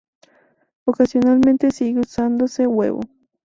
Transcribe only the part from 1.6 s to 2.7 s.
sigue usándose